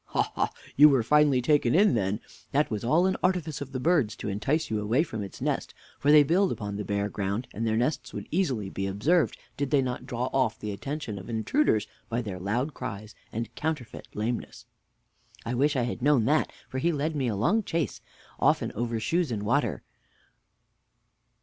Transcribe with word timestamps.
Mr. 0.01 0.03
A. 0.07 0.11
Ha, 0.23 0.31
ha! 0.35 0.49
you 0.75 0.89
were 0.89 1.03
finely 1.03 1.43
taken 1.43 1.75
in 1.75 1.93
then! 1.93 2.19
This 2.51 2.71
was 2.71 2.83
all 2.83 3.05
an 3.05 3.15
artifice 3.21 3.61
of 3.61 3.71
the 3.71 3.79
bird's 3.79 4.15
to 4.15 4.29
entice 4.29 4.67
you 4.71 4.81
away 4.81 5.03
from 5.03 5.21
its 5.21 5.39
nest; 5.41 5.75
for 5.99 6.11
they 6.11 6.23
build 6.23 6.51
upon 6.51 6.75
the 6.75 6.83
bare 6.83 7.07
ground, 7.07 7.47
and 7.53 7.67
their 7.67 7.77
nests 7.77 8.11
would 8.11 8.27
easily 8.31 8.67
be 8.67 8.87
observed, 8.87 9.37
did 9.57 9.69
they 9.69 9.79
not 9.79 10.07
draw 10.07 10.25
off 10.33 10.57
the 10.57 10.71
attention 10.71 11.19
of 11.19 11.29
intruders 11.29 11.85
by 12.09 12.19
their 12.19 12.39
loud 12.39 12.73
cries 12.73 13.13
and 13.31 13.53
counterfeit 13.53 14.07
lameness. 14.15 14.65
W. 15.45 15.51
I 15.53 15.53
wish 15.53 15.75
I 15.75 15.83
had 15.83 16.01
known 16.01 16.25
that, 16.25 16.51
for 16.67 16.79
he 16.79 16.91
led 16.91 17.15
me 17.15 17.27
a 17.27 17.35
long 17.35 17.61
chase, 17.61 18.01
often 18.39 18.71
over 18.71 18.99
shoes 18.99 19.31
in 19.31 19.45
water. 19.45 19.83